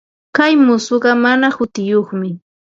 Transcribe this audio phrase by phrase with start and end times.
[0.35, 2.29] Kay muusuqa mana hutiyuqmi.